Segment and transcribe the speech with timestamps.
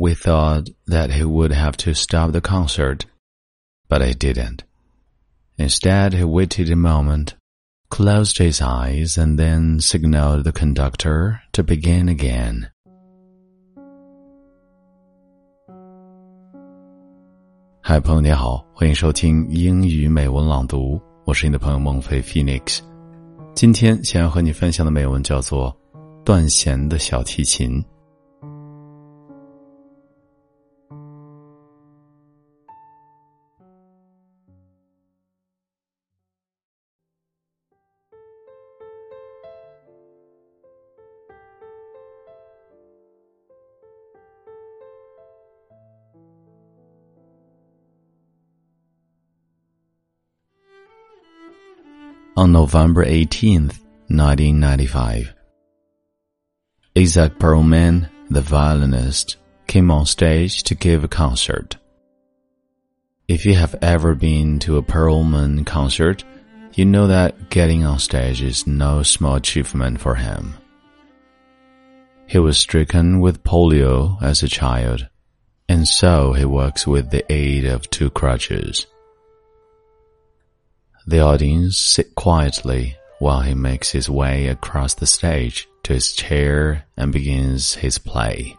[0.00, 3.05] We thought that he would have to stop the concert,
[3.89, 4.63] but he didn't.
[5.57, 7.35] Instead, he waited a moment,
[7.89, 12.69] closed his eyes, and then signaled the conductor to begin again.
[17.83, 22.79] 嗨，朋友你好，欢迎收听英语美文朗读，我是你的朋友孟非 Phoenix。
[23.53, 25.75] 今天想要和你分享的美文叫做《
[26.23, 27.81] 断弦的小提琴》。
[52.37, 53.63] On November 18,
[54.07, 55.33] 1995.
[56.97, 61.77] Isaac Perlman, the violinist, came on stage to give a concert.
[63.27, 66.23] If you have ever been to a Perlman concert,
[66.73, 70.55] you know that getting on stage is no small achievement for him.
[72.27, 75.07] He was stricken with polio as a child,
[75.67, 78.87] and so he works with the aid of two crutches.
[81.07, 86.85] The audience sit quietly while he makes his way across the stage to his chair
[86.95, 88.55] and begins his play.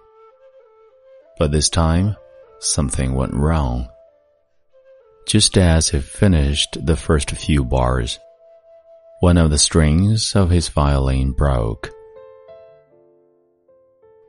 [1.38, 2.16] But this time,
[2.58, 3.88] something went wrong.
[5.26, 8.18] Just as he finished the first few bars,
[9.20, 11.90] one of the strings of his violin broke.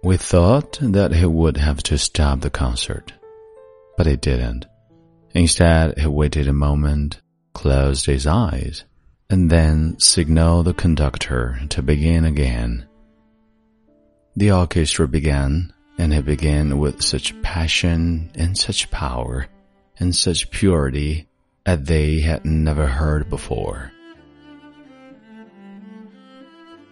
[0.04, 3.12] We thought that he would have to stop the concert,
[3.98, 4.68] but he didn't.
[5.34, 7.23] Instead, he waited a moment
[7.54, 8.84] closed his eyes,
[9.30, 12.86] and then signaled the conductor to begin again.
[14.36, 19.48] The orchestra began, and it began with such passion and such power
[20.00, 21.28] and such purity
[21.66, 23.92] as they had never heard before.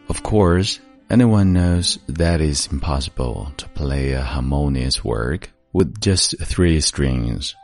[0.07, 0.79] Of course,
[1.09, 7.55] anyone knows that it's impossible to play a harmonious work with just three strings.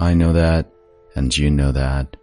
[0.00, 0.66] I know that
[1.14, 2.16] and you know that.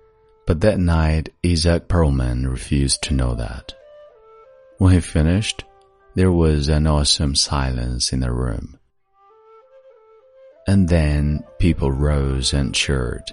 [0.45, 3.73] But that night, Isaac Perlman refused to know that.
[4.79, 5.63] When he finished,
[6.16, 8.79] there was an awesome silence in the room.
[10.67, 13.23] And then people rose and cheered.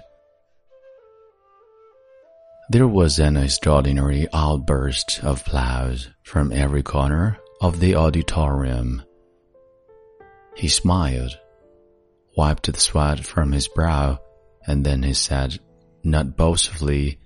[2.68, 9.02] There was an extraordinary outburst of applause from every corner of the auditorium.
[10.56, 11.38] He smiled,
[12.36, 14.18] wiped the sweat from his brow,
[14.66, 15.58] and then he said,
[16.02, 17.18] not boastfully,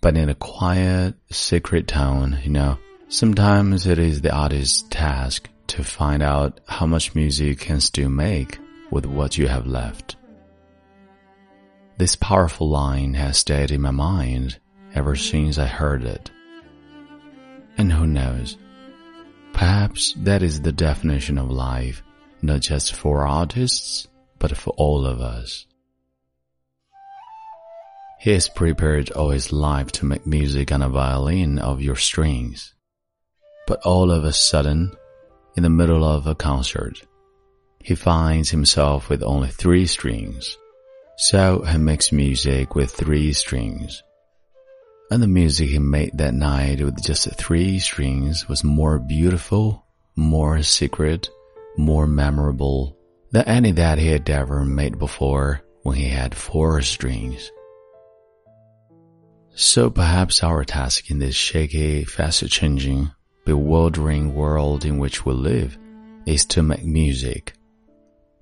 [0.00, 2.78] but in a quiet, secret tone, you know,
[3.08, 8.08] sometimes it is the artist's task to find out how much music you can still
[8.08, 8.58] make
[8.90, 10.16] with what you have left.
[11.98, 14.58] This powerful line has stayed in my mind
[14.94, 16.30] ever since I heard it.
[17.76, 18.56] And who knows?
[19.52, 22.02] Perhaps that is the definition of life,
[22.40, 24.06] not just for artists,
[24.38, 25.66] but for all of us.
[28.20, 32.74] He is prepared all his life to make music on a violin of your strings.
[33.68, 34.92] But all of a sudden,
[35.56, 37.00] in the middle of a concert,
[37.80, 40.58] he finds himself with only three strings.
[41.16, 44.02] So he makes music with three strings.
[45.12, 49.86] And the music he made that night with just three strings was more beautiful,
[50.16, 51.30] more secret,
[51.76, 52.96] more memorable
[53.30, 57.52] than any that he had ever made before when he had four strings.
[59.60, 63.10] So perhaps our task in this shaky, fast changing,
[63.44, 65.76] bewildering world in which we live
[66.26, 67.54] is to make music.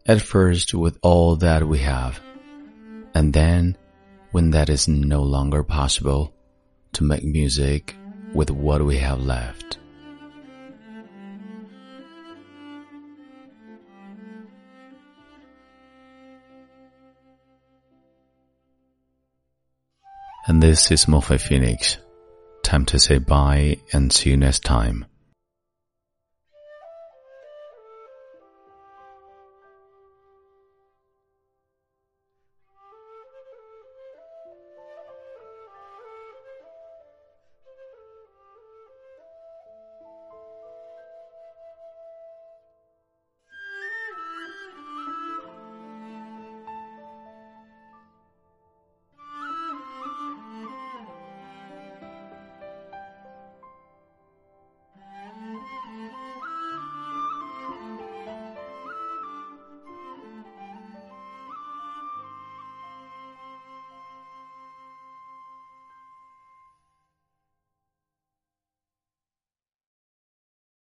[0.04, 2.21] At first with all that we have,
[3.15, 3.78] and then,
[4.32, 6.34] when that is no longer possible,
[6.93, 7.97] to make music
[8.34, 9.66] with what we have left.
[20.48, 21.98] And this is Morphe Phoenix.
[22.63, 25.04] Time to say bye and see you next time.